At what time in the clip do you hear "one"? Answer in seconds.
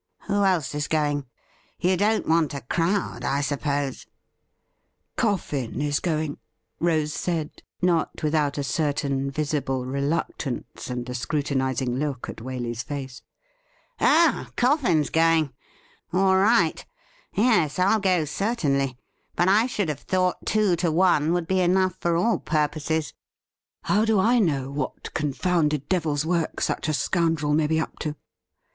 20.91-21.31